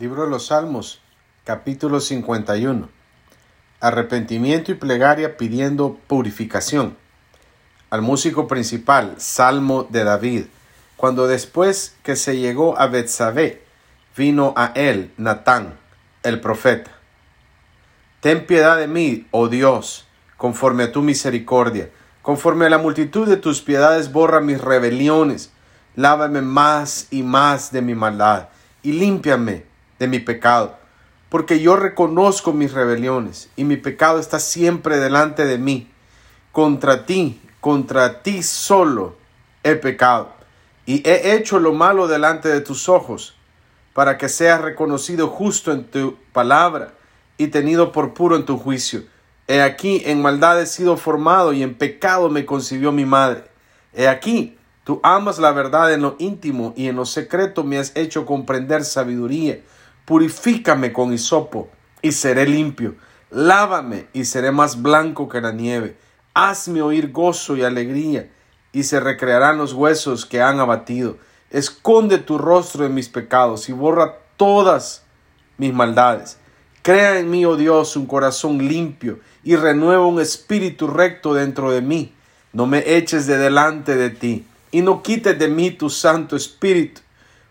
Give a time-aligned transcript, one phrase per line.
[0.00, 0.98] Libro de los Salmos,
[1.44, 2.88] capítulo 51.
[3.80, 6.96] Arrepentimiento y plegaria pidiendo purificación.
[7.90, 10.44] Al músico principal, Salmo de David.
[10.96, 13.62] Cuando después que se llegó a Betsabé,
[14.16, 15.74] vino a él Natán,
[16.22, 16.92] el profeta.
[18.20, 20.06] Ten piedad de mí, oh Dios,
[20.38, 21.90] conforme a tu misericordia.
[22.22, 25.52] Conforme a la multitud de tus piedades, borra mis rebeliones.
[25.94, 28.48] Lávame más y más de mi maldad
[28.82, 29.69] y límpiame
[30.00, 30.76] de mi pecado,
[31.28, 35.88] porque yo reconozco mis rebeliones y mi pecado está siempre delante de mí.
[36.50, 39.14] Contra ti, contra ti solo
[39.62, 40.32] he pecado
[40.86, 43.36] y he hecho lo malo delante de tus ojos,
[43.92, 46.94] para que seas reconocido justo en tu palabra
[47.36, 49.04] y tenido por puro en tu juicio.
[49.46, 53.44] He aquí en maldad he sido formado y en pecado me concibió mi madre.
[53.92, 57.94] He aquí tú amas la verdad en lo íntimo y en lo secreto me has
[57.94, 59.60] hecho comprender sabiduría
[60.10, 61.68] Purifícame con hisopo
[62.02, 62.96] y seré limpio.
[63.30, 65.96] Lávame y seré más blanco que la nieve.
[66.34, 68.28] Hazme oír gozo y alegría,
[68.72, 71.16] y se recrearán los huesos que han abatido.
[71.52, 75.04] Esconde tu rostro de mis pecados y borra todas
[75.58, 76.38] mis maldades.
[76.82, 81.82] Crea en mí, oh Dios, un corazón limpio y renueva un espíritu recto dentro de
[81.82, 82.12] mí.
[82.52, 87.00] No me eches de delante de ti y no quites de mí tu santo espíritu.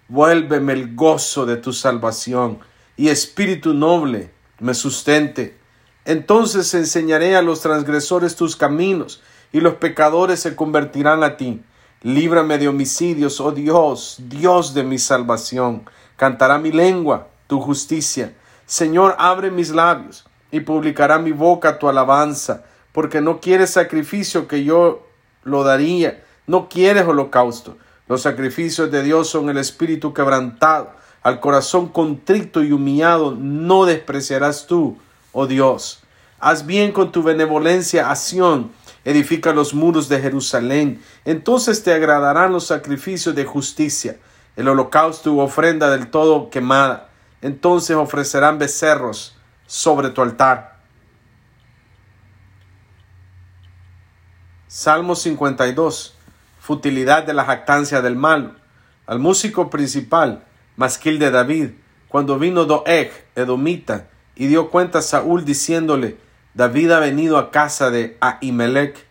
[0.09, 2.59] Vuélveme el gozo de tu salvación
[2.97, 5.57] y espíritu noble me sustente.
[6.03, 9.21] Entonces enseñaré a los transgresores tus caminos
[9.53, 11.61] y los pecadores se convertirán a ti.
[12.01, 15.83] Líbrame de homicidios, oh Dios, Dios de mi salvación.
[16.15, 18.33] Cantará mi lengua tu justicia.
[18.65, 24.63] Señor, abre mis labios y publicará mi boca tu alabanza, porque no quieres sacrificio que
[24.63, 25.07] yo
[25.43, 27.77] lo daría, no quieres holocausto.
[28.09, 30.91] Los sacrificios de Dios son el espíritu quebrantado.
[31.21, 34.97] Al corazón contrito y humillado no despreciarás tú,
[35.31, 36.01] oh Dios.
[36.39, 38.71] Haz bien con tu benevolencia a Sión.
[39.05, 41.03] Edifica los muros de Jerusalén.
[41.23, 44.17] Entonces te agradarán los sacrificios de justicia,
[44.55, 47.09] el holocausto u ofrenda del todo quemada.
[47.43, 49.35] Entonces ofrecerán becerros
[49.67, 50.79] sobre tu altar.
[54.67, 56.18] Salmo 52
[56.69, 58.59] futilidad de la jactancia del mal.
[59.07, 60.43] Al músico principal,
[60.75, 61.71] Masquil de David,
[62.07, 66.19] cuando vino Doeg, Edomita, y dio cuenta a Saúl diciéndole,
[66.53, 69.03] David ha venido a casa de Ahimelech.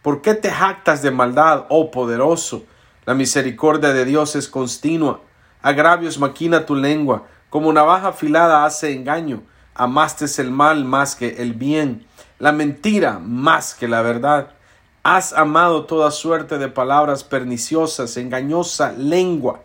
[0.00, 2.64] ¿Por qué te jactas de maldad, oh poderoso?
[3.04, 5.20] La misericordia de Dios es continua.
[5.60, 9.42] Agravios maquina tu lengua, como navaja afilada hace engaño.
[9.74, 12.06] Amastes el mal más que el bien,
[12.38, 14.54] la mentira más que la verdad.
[15.04, 19.60] Has amado toda suerte de palabras perniciosas, engañosa lengua.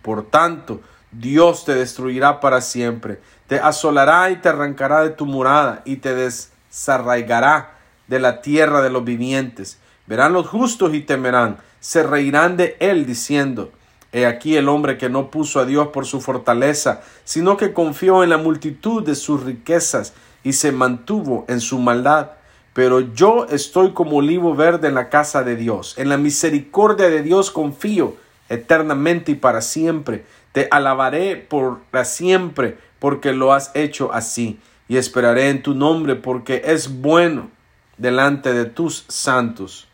[0.00, 5.82] Por tanto, Dios te destruirá para siempre, te asolará y te arrancará de tu morada
[5.84, 7.74] y te desarraigará
[8.08, 9.78] de la tierra de los vivientes.
[10.06, 13.72] Verán los justos y temerán, se reirán de él diciendo,
[14.10, 18.22] He aquí el hombre que no puso a Dios por su fortaleza, sino que confió
[18.24, 22.30] en la multitud de sus riquezas y se mantuvo en su maldad
[22.72, 25.94] pero yo estoy como olivo verde en la casa de Dios.
[25.98, 28.16] En la misericordia de Dios confío
[28.48, 30.24] eternamente y para siempre.
[30.52, 34.58] Te alabaré por siempre porque lo has hecho así.
[34.88, 37.50] Y esperaré en tu nombre porque es bueno
[37.98, 39.88] delante de tus santos.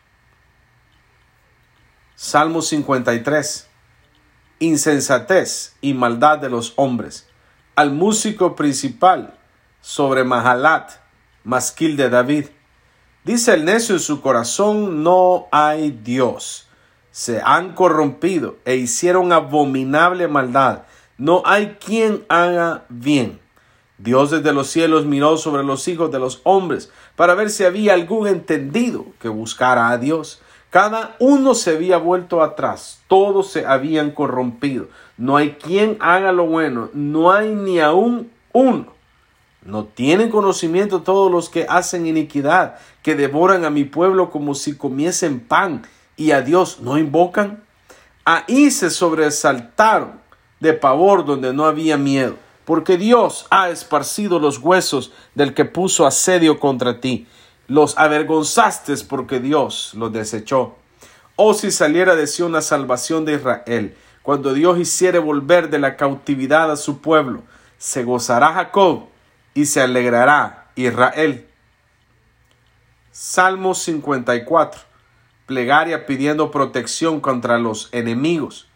[2.14, 3.68] Salmo 53.
[4.60, 7.28] Insensatez y maldad de los hombres.
[7.74, 9.34] Al músico principal
[9.80, 10.92] sobre Mahalat,
[11.44, 12.46] masquil de David
[13.28, 16.66] Dice el necio en su corazón, no hay Dios.
[17.10, 20.84] Se han corrompido e hicieron abominable maldad.
[21.18, 23.38] No hay quien haga bien.
[23.98, 27.92] Dios desde los cielos miró sobre los hijos de los hombres para ver si había
[27.92, 30.40] algún entendido que buscara a Dios.
[30.70, 34.88] Cada uno se había vuelto atrás, todos se habían corrompido.
[35.18, 38.97] No hay quien haga lo bueno, no hay ni aún uno.
[39.68, 44.78] ¿No tienen conocimiento todos los que hacen iniquidad, que devoran a mi pueblo como si
[44.78, 45.86] comiesen pan
[46.16, 47.62] y a Dios no invocan?
[48.24, 50.22] Ahí se sobresaltaron
[50.58, 56.06] de pavor donde no había miedo, porque Dios ha esparcido los huesos del que puso
[56.06, 57.26] asedio contra ti.
[57.66, 60.76] Los avergonzaste porque Dios los desechó.
[61.36, 65.98] Oh, si saliera de sí una salvación de Israel, cuando Dios hiciere volver de la
[65.98, 67.42] cautividad a su pueblo,
[67.76, 69.08] se gozará Jacob
[69.54, 71.48] y se alegrará Israel.
[73.10, 74.80] Salmo 54.
[75.46, 78.68] Plegaria pidiendo protección contra los enemigos.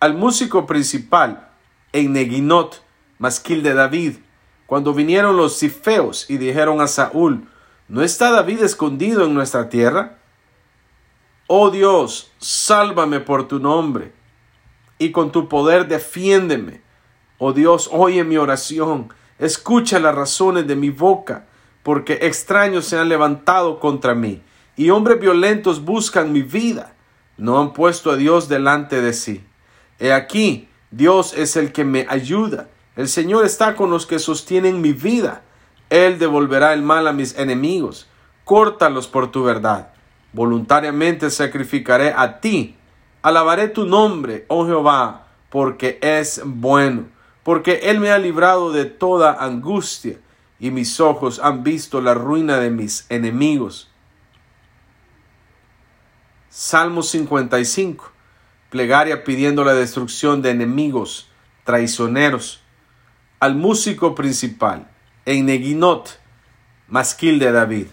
[0.00, 1.48] Al músico principal,
[1.92, 2.82] en Neginot,
[3.18, 4.18] masquil de David,
[4.66, 7.48] cuando vinieron los cifeos y dijeron a Saúl,
[7.88, 10.18] ¿no está David escondido en nuestra tierra?
[11.46, 14.12] Oh Dios, sálvame por tu nombre,
[14.98, 16.82] y con tu poder defiéndeme.
[17.38, 19.08] Oh Dios, oye mi oración,
[19.38, 21.46] escucha las razones de mi boca,
[21.82, 24.42] porque extraños se han levantado contra mí,
[24.76, 26.94] y hombres violentos buscan mi vida.
[27.36, 29.44] No han puesto a Dios delante de sí.
[29.98, 32.68] He aquí, Dios es el que me ayuda.
[32.96, 35.42] El Señor está con los que sostienen mi vida.
[35.90, 38.08] Él devolverá el mal a mis enemigos.
[38.44, 39.92] Córtalos por tu verdad
[40.32, 42.76] voluntariamente sacrificaré a ti.
[43.22, 47.06] Alabaré tu nombre, oh Jehová, porque es bueno,
[47.48, 50.20] porque Él me ha librado de toda angustia,
[50.60, 53.90] y mis ojos han visto la ruina de mis enemigos.
[56.50, 58.12] Salmo 55.
[58.68, 61.30] Plegaria pidiendo la destrucción de enemigos,
[61.64, 62.60] traicioneros.
[63.40, 64.86] Al músico principal,
[65.24, 66.20] en Neginot,
[66.86, 67.86] masquil de David.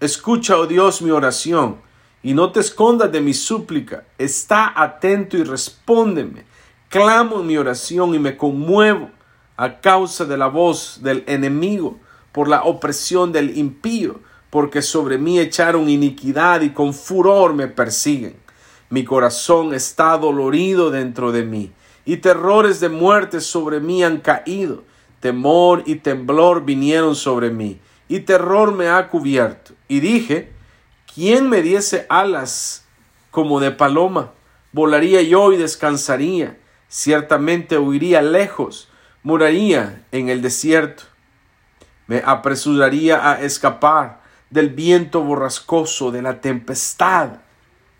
[0.00, 1.80] Escucha, oh Dios, mi oración,
[2.20, 4.06] y no te escondas de mi súplica.
[4.18, 6.49] Está atento y respóndeme.
[6.90, 9.08] Clamo en mi oración y me conmuevo
[9.56, 11.98] a causa de la voz del enemigo,
[12.32, 14.20] por la opresión del impío,
[14.50, 18.36] porque sobre mí echaron iniquidad y con furor me persiguen.
[18.90, 21.72] Mi corazón está dolorido dentro de mí,
[22.04, 24.84] y terrores de muerte sobre mí han caído.
[25.20, 29.72] Temor y temblor vinieron sobre mí y terror me ha cubierto.
[29.86, 30.50] Y dije,
[31.14, 32.84] ¿quién me diese alas
[33.30, 34.32] como de paloma?
[34.72, 36.58] Volaría yo y descansaría,
[36.90, 38.90] ciertamente huiría lejos,
[39.22, 41.04] moraría en el desierto.
[42.06, 44.20] Me apresuraría a escapar
[44.50, 47.38] del viento borrascoso, de la tempestad.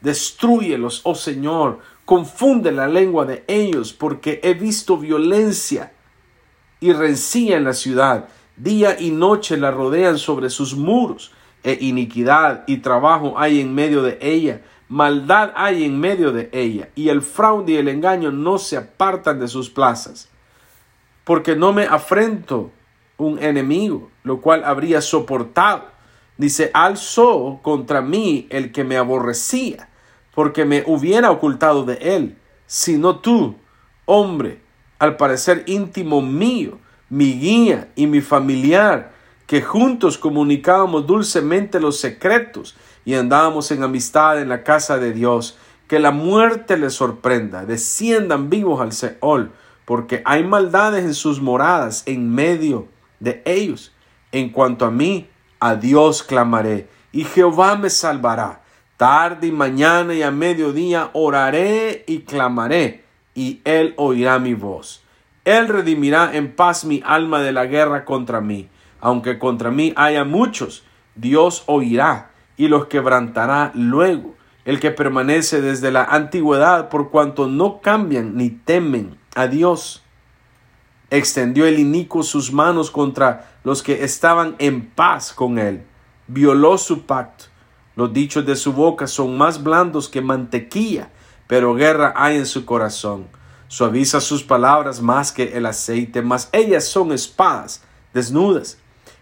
[0.03, 5.93] Destruyelos, oh Señor, confunde la lengua de ellos, porque he visto violencia
[6.81, 8.29] y rencilla en la ciudad
[8.61, 11.33] Día y noche la rodean sobre sus muros,
[11.63, 14.61] e iniquidad y trabajo hay en medio de ella,
[14.91, 19.39] maldad hay en medio de ella, y el fraude y el engaño no se apartan
[19.39, 20.29] de sus plazas.
[21.25, 22.73] Porque no me afrento
[23.17, 25.85] un enemigo, lo cual habría soportado.
[26.37, 29.89] Dice, alzó contra mí el que me aborrecía,
[30.35, 33.55] porque me hubiera ocultado de él, sino tú,
[34.07, 34.61] hombre,
[34.99, 36.79] al parecer íntimo mío,
[37.09, 39.13] mi guía y mi familiar,
[39.47, 45.59] que juntos comunicábamos dulcemente los secretos y andábamos en amistad en la casa de Dios.
[45.89, 49.51] Que la muerte les sorprenda, desciendan vivos al Seol,
[49.85, 52.87] porque hay maldades en sus moradas en medio
[53.19, 53.93] de ellos.
[54.31, 58.63] En cuanto a mí, a Dios clamaré, y Jehová me salvará.
[58.97, 63.05] Tarde y mañana y a mediodía oraré y clamaré,
[63.35, 65.03] y él oirá mi voz.
[65.45, 68.69] Él redimirá en paz mi alma de la guerra contra mí.
[69.01, 72.30] Aunque contra mí haya muchos, Dios oirá
[72.61, 74.35] y los quebrantará luego.
[74.67, 80.03] El que permanece desde la antigüedad por cuanto no cambian ni temen a Dios.
[81.09, 85.85] Extendió el inicuo sus manos contra los que estaban en paz con él.
[86.27, 87.47] Violó su pacto.
[87.97, 91.09] Los dichos de su boca son más blandos que mantequilla,
[91.47, 93.27] pero guerra hay en su corazón
[93.71, 98.79] suaviza sus palabras más que el aceite, mas ellas son espadas desnudas.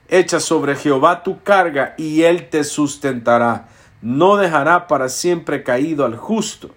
[0.08, 3.68] Echa sobre Jehová tu carga y él te sustentará.
[4.00, 6.74] No dejará para siempre caído al justo.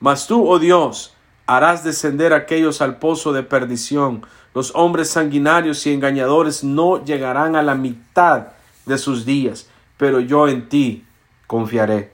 [0.00, 1.14] Mas tú, oh Dios,
[1.46, 4.26] harás descender aquellos al pozo de perdición.
[4.54, 8.48] Los hombres sanguinarios y engañadores no llegarán a la mitad
[8.84, 11.06] de sus días, pero yo en ti
[11.46, 12.12] confiaré.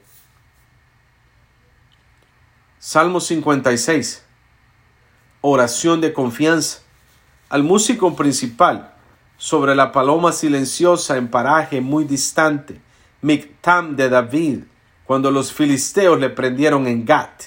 [2.79, 4.29] Salmo 56
[5.41, 6.81] oración de confianza.
[7.49, 8.95] Al músico principal,
[9.39, 12.81] sobre la paloma silenciosa en paraje muy distante,
[13.23, 14.65] Mictam de David,
[15.05, 17.45] cuando los filisteos le prendieron en Gat.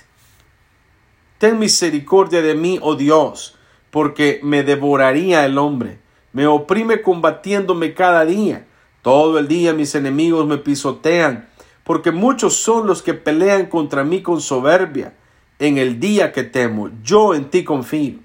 [1.37, 3.57] Ten misericordia de mí, oh Dios,
[3.91, 5.99] porque me devoraría el hombre.
[6.33, 8.65] Me oprime combatiéndome cada día.
[9.01, 11.49] Todo el día mis enemigos me pisotean,
[11.83, 15.13] porque muchos son los que pelean contra mí con soberbia
[15.59, 16.89] en el día que temo.
[17.03, 18.19] Yo en ti confío.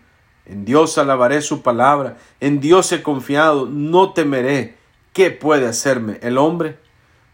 [0.46, 2.16] En Dios alabaré su palabra.
[2.40, 3.66] En Dios he confiado.
[3.66, 4.76] No temeré.
[5.12, 6.78] ¿Qué puede hacerme el hombre?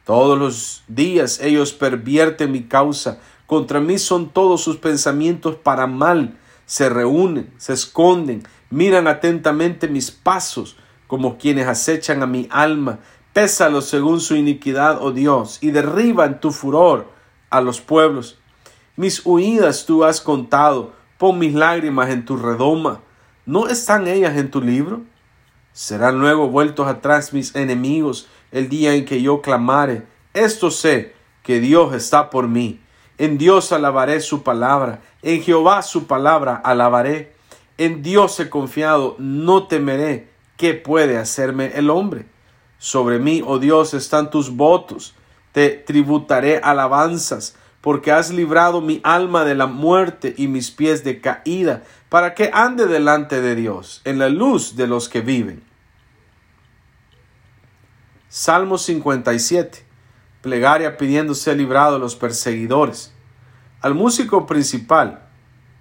[0.04, 3.20] Todos los días ellos pervierten mi causa.
[3.46, 6.38] Contra mí son todos sus pensamientos para mal.
[6.64, 10.76] Se reúnen, se esconden, miran atentamente mis pasos,
[11.06, 13.00] como quienes acechan a mi alma.
[13.32, 17.08] Pésalos según su iniquidad, oh Dios, y derriban tu furor
[17.50, 18.38] a los pueblos.
[18.96, 20.92] Mis huidas tú has contado,
[21.22, 23.00] pon mis lágrimas en tu redoma.
[23.46, 25.02] ¿No están ellas en tu libro?
[25.72, 30.02] Serán luego vueltos atrás mis enemigos el día en que yo clamare.
[30.34, 31.14] Esto sé,
[31.44, 32.80] que Dios está por mí.
[33.18, 37.36] En Dios alabaré su palabra, en Jehová su palabra alabaré.
[37.78, 40.28] En Dios he confiado, no temeré.
[40.56, 42.26] ¿Qué puede hacerme el hombre?
[42.78, 45.14] Sobre mí, oh Dios, están tus votos.
[45.52, 51.20] Te tributaré alabanzas, porque has librado mi alma de la muerte y mis pies de
[51.20, 55.62] caída, para que ande delante de Dios, en la luz de los que viven.
[58.28, 59.84] Salmo 57.
[60.40, 63.12] Plegaria pidiendo ser librado de los perseguidores.
[63.80, 65.28] Al músico principal,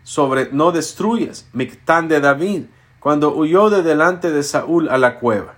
[0.03, 2.63] sobre no destruyas, Mictán de David,
[2.99, 5.55] cuando huyó de delante de Saúl a la cueva.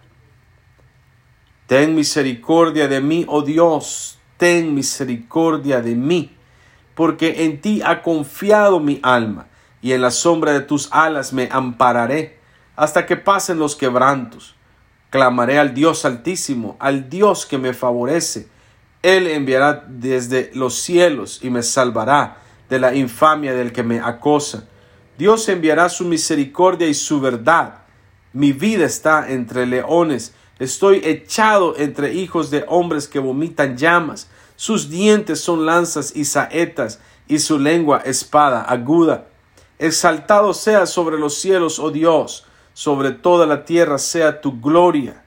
[1.67, 6.32] Ten misericordia de mí, oh Dios, ten misericordia de mí,
[6.95, 9.47] porque en ti ha confiado mi alma,
[9.81, 12.39] y en la sombra de tus alas me ampararé,
[12.75, 14.55] hasta que pasen los quebrantos.
[15.09, 18.47] Clamaré al Dios altísimo, al Dios que me favorece.
[19.03, 22.37] Él enviará desde los cielos y me salvará
[22.69, 24.67] de la infamia del que me acosa.
[25.17, 27.79] Dios enviará su misericordia y su verdad.
[28.31, 34.29] Mi vida está entre leones, estoy echado entre hijos de hombres que vomitan llamas.
[34.55, 39.27] Sus dientes son lanzas y saetas, y su lengua espada aguda.
[39.79, 45.23] Exaltado sea sobre los cielos, oh Dios, sobre toda la tierra sea tu gloria.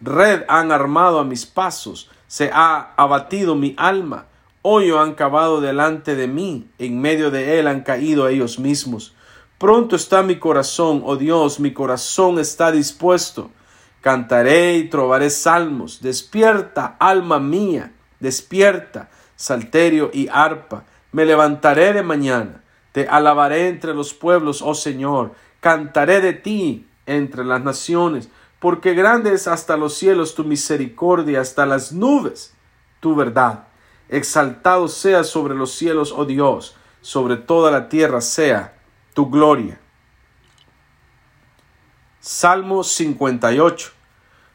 [0.00, 4.26] Red han armado a mis pasos, se ha abatido mi alma.
[4.62, 9.14] Hoyo han cavado delante de mí, en medio de él han caído ellos mismos.
[9.58, 13.50] Pronto está mi corazón, oh Dios, mi corazón está dispuesto.
[14.02, 16.02] Cantaré y trovaré salmos.
[16.02, 20.84] Despierta, alma mía, despierta, salterio y arpa.
[21.12, 22.62] Me levantaré de mañana.
[22.92, 25.34] Te alabaré entre los pueblos, oh Señor.
[25.60, 31.66] Cantaré de ti entre las naciones, porque grande es hasta los cielos tu misericordia, hasta
[31.66, 32.54] las nubes
[33.00, 33.68] tu verdad.
[34.08, 38.76] Exaltado sea sobre los cielos, oh Dios, sobre toda la tierra sea
[39.14, 39.78] tu gloria.
[42.20, 43.92] Salmo 58.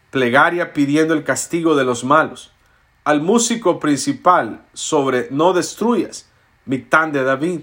[0.10, 2.51] Plegaria pidiendo el castigo de los malos.
[3.04, 6.30] Al músico principal sobre no destruyas,
[6.66, 7.62] Mictán de David.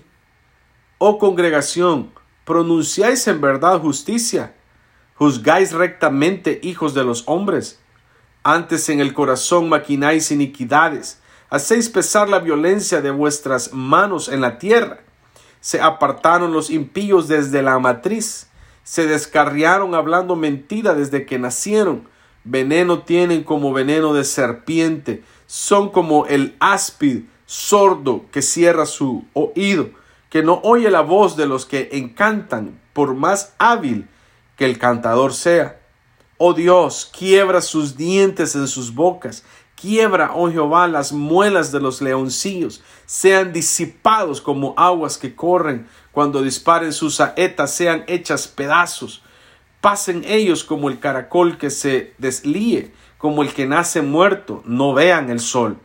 [0.98, 2.10] Oh congregación,
[2.44, 4.56] pronunciáis en verdad justicia,
[5.14, 7.78] juzgáis rectamente hijos de los hombres.
[8.42, 14.58] Antes en el corazón maquináis iniquidades, hacéis pesar la violencia de vuestras manos en la
[14.58, 14.98] tierra.
[15.60, 18.48] Se apartaron los impíos desde la matriz,
[18.82, 22.08] se descarriaron hablando mentira desde que nacieron.
[22.50, 29.90] Veneno tienen como veneno de serpiente, son como el áspid sordo que cierra su oído,
[30.30, 34.08] que no oye la voz de los que encantan, por más hábil
[34.56, 35.78] que el cantador sea.
[36.38, 39.44] Oh Dios, quiebra sus dientes en sus bocas,
[39.78, 46.40] quiebra, oh Jehová, las muelas de los leoncillos, sean disipados como aguas que corren, cuando
[46.40, 49.22] disparen sus saetas sean hechas pedazos,
[49.80, 55.30] pasen ellos como el caracol que se deslíe, como el que nace muerto, no vean
[55.30, 55.78] el sol.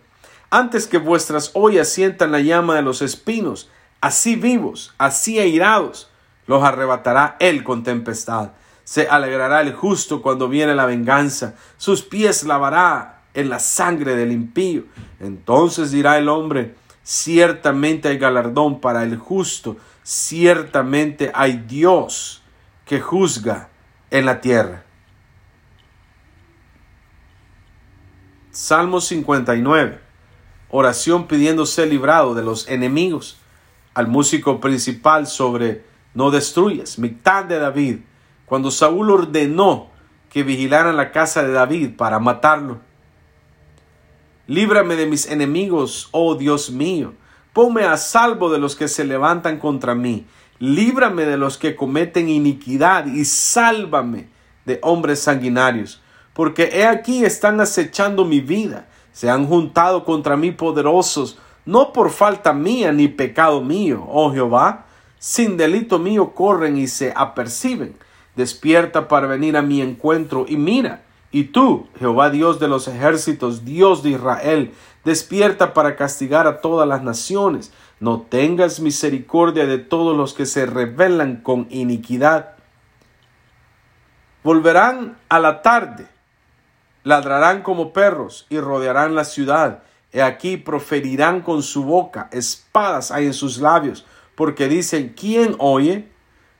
[0.50, 3.70] Antes que vuestras ollas sientan la llama de los espinos,
[4.02, 6.10] así vivos, así airados,
[6.46, 8.52] los arrebatará él con tempestad.
[8.84, 14.32] Se alegrará el justo cuando viene la venganza, sus pies lavará en la sangre del
[14.32, 14.84] impío.
[15.20, 22.44] Entonces dirá el hombre, ciertamente hay galardón para el justo, ciertamente hay Dios
[22.86, 23.70] que juzga
[24.13, 24.84] en la tierra.
[28.51, 30.00] Salmo 59.
[30.70, 33.39] Oración pidiendo ser librado de los enemigos
[33.96, 38.01] al músico principal sobre no destruyas, Mictán de David,
[38.46, 39.89] cuando Saúl ordenó
[40.29, 42.82] que vigilaran la casa de David para matarlo.
[44.46, 47.15] Líbrame de mis enemigos, oh Dios mío.
[47.51, 50.27] Ponme a salvo de los que se levantan contra mí.
[50.63, 54.29] Líbrame de los que cometen iniquidad y sálvame
[54.63, 56.01] de hombres sanguinarios.
[56.34, 58.88] Porque he aquí están acechando mi vida.
[59.12, 64.86] Se han juntado contra mí poderosos no por falta mía ni pecado mío, oh Jehová,
[65.20, 67.96] sin delito mío corren y se aperciben.
[68.36, 73.65] Despierta para venir a mi encuentro y mira, y tú, Jehová Dios de los ejércitos,
[73.65, 74.72] Dios de Israel,
[75.03, 77.72] despierta para castigar a todas las naciones.
[78.04, 82.56] No tengas misericordia de todos los que se rebelan con iniquidad.
[84.44, 86.08] Volverán a la tarde,
[87.06, 93.26] ladrarán como perros y rodearán la ciudad He aquí proferirán con su boca, espadas hay
[93.26, 94.06] en sus labios,
[94.36, 96.10] porque dicen, ¿quién oye?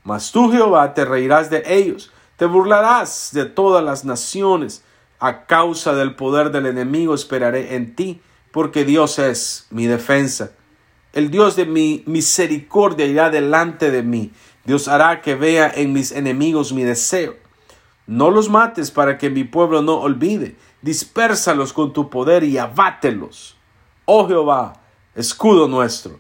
[0.06, 4.86] Mas tú, Jehová, te reirás de ellos, te burlarás de todas las naciones.
[5.20, 8.22] A causa del poder del enemigo esperaré en ti,
[8.54, 10.52] porque Dios es mi defensa.
[11.14, 14.32] El Dios de mi misericordia irá delante de mí.
[14.66, 17.36] Dios hará que vea en mis enemigos mi deseo.
[18.08, 20.56] No los mates para que mi pueblo no olvide.
[20.82, 23.56] Dispérsalos con tu poder y abátelos.
[24.06, 24.74] Oh Jehová,
[25.16, 26.20] escudo nuestro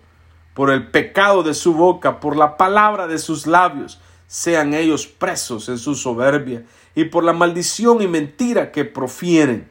[0.53, 5.69] por el pecado de su boca, por la palabra de sus labios, sean ellos presos
[5.69, 6.63] en su soberbia,
[6.95, 9.69] y por la maldición y mentira que profieren.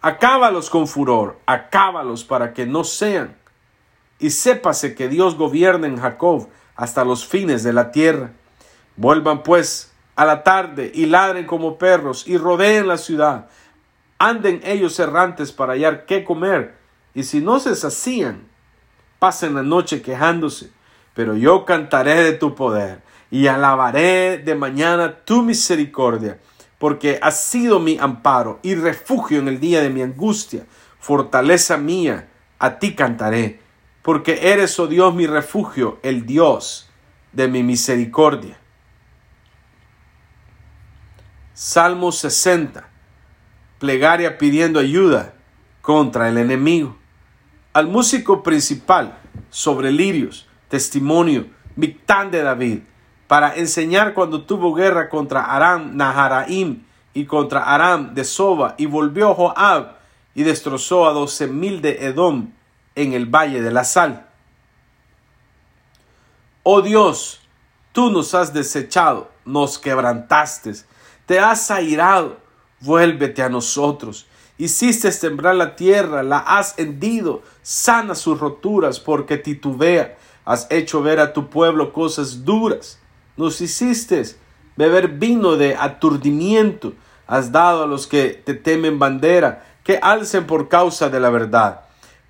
[0.00, 3.36] Acábalos con furor, acábalos para que no sean.
[4.22, 8.30] Y sépase que Dios gobierna en Jacob hasta los fines de la tierra.
[8.96, 13.48] Vuelvan pues a la tarde y ladren como perros y rodeen la ciudad.
[14.18, 16.76] Anden ellos errantes para hallar qué comer,
[17.12, 18.46] y si no se sacían,
[19.18, 20.70] pasen la noche quejándose,
[21.14, 26.38] pero yo cantaré de tu poder y alabaré de mañana tu misericordia,
[26.78, 30.64] porque has sido mi amparo y refugio en el día de mi angustia,
[31.00, 32.28] fortaleza mía,
[32.60, 33.58] a ti cantaré,
[34.02, 36.90] porque eres, oh Dios, mi refugio, el Dios
[37.32, 38.58] de mi misericordia.
[41.54, 42.88] Salmo 60.
[43.78, 45.34] Plegaria pidiendo ayuda
[45.80, 46.96] contra el enemigo
[47.72, 49.18] al músico principal
[49.50, 52.80] sobre lirios, testimonio, Mictán de David,
[53.26, 56.82] para enseñar cuando tuvo guerra contra Aram Naharaim
[57.14, 59.96] y contra Aram de Soba, y volvió Joab
[60.34, 62.50] y destrozó a doce mil de Edom
[62.94, 64.28] en el valle de la sal.
[66.62, 67.40] Oh Dios,
[67.92, 70.72] tú nos has desechado, nos quebrantaste,
[71.26, 72.38] te has airado,
[72.80, 74.26] vuélvete a nosotros
[74.62, 80.16] Hiciste temblar la tierra, la has hendido, sana sus roturas porque titubea.
[80.44, 83.00] Has hecho ver a tu pueblo cosas duras.
[83.36, 84.22] Nos hiciste
[84.76, 86.92] beber vino de aturdimiento.
[87.26, 91.80] Has dado a los que te temen bandera, que alcen por causa de la verdad.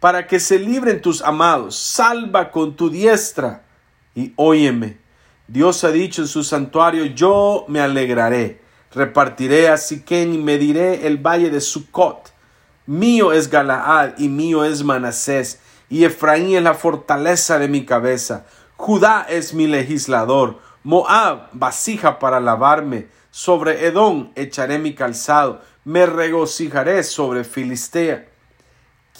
[0.02, 3.62] Para que se libren tus amados, salva con tu diestra.
[4.16, 4.98] Y óyeme,
[5.46, 8.60] Dios ha dicho en su santuario, yo me alegraré
[8.92, 12.32] Repartiré a Siquén y mediré el valle de Sucot.
[12.84, 18.44] Mío es Galaad y mío es Manasés, y Efraín es la fortaleza de mi cabeza.
[18.76, 20.58] Judá es mi legislador.
[20.82, 23.06] Moab, vasija para lavarme.
[23.30, 25.60] Sobre Edom echaré mi calzado.
[25.84, 28.31] Me regocijaré sobre Filistea.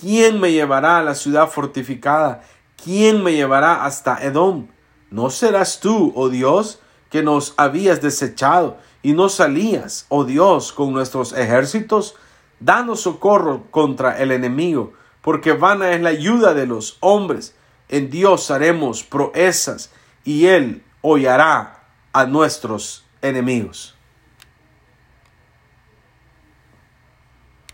[0.00, 2.42] ¿Quién me llevará a la ciudad fortificada?
[2.83, 4.68] ¿Quién me llevará hasta Edom?
[5.11, 8.78] ¿No serás tú, oh Dios, que nos habías desechado?
[9.02, 12.14] y no salías, oh Dios, con nuestros ejércitos,
[12.61, 17.55] danos socorro contra el enemigo, porque vana es la ayuda de los hombres.
[17.88, 19.90] En Dios haremos proezas
[20.24, 23.96] y Él hollará a nuestros enemigos.